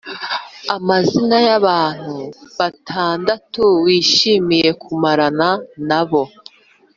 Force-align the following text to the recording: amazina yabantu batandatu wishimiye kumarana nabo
amazina 0.75 1.37
yabantu 1.49 2.15
batandatu 2.57 3.63
wishimiye 3.83 4.69
kumarana 4.81 5.49
nabo 5.89 6.21